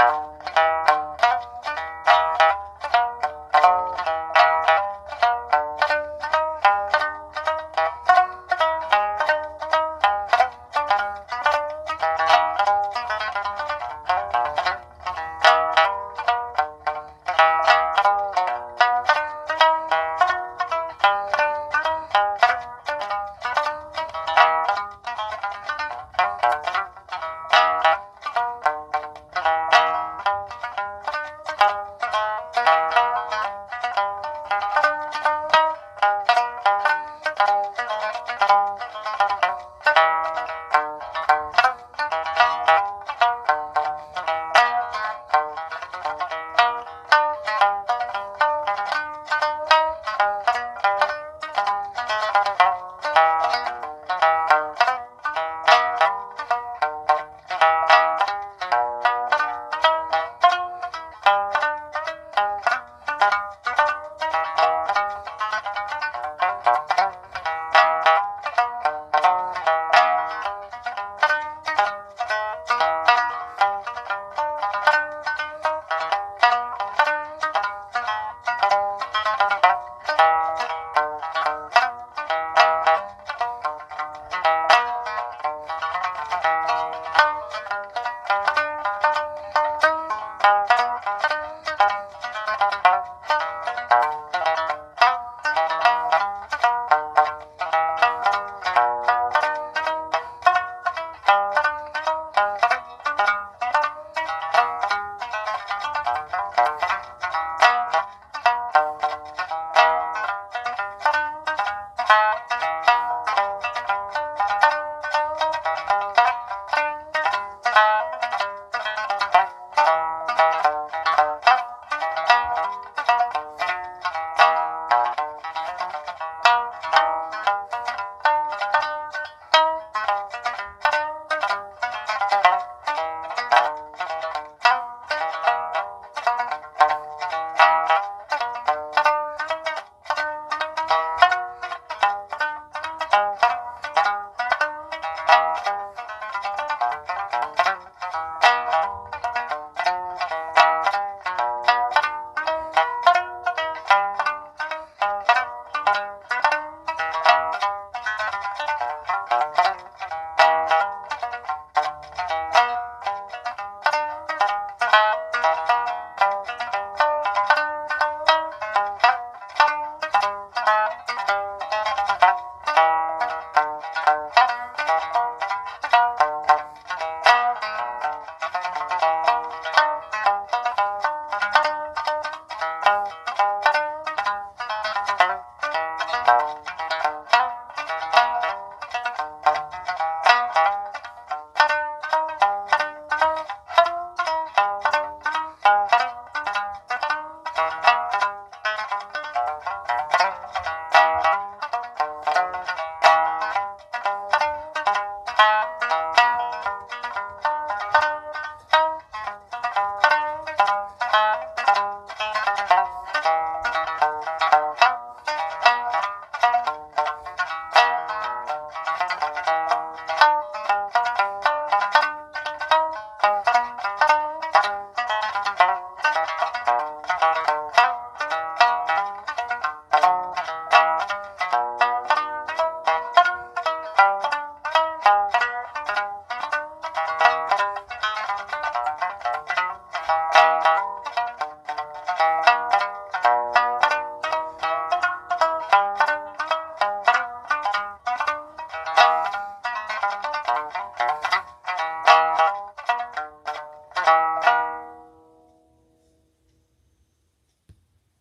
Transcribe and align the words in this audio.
Bye. 0.00 0.39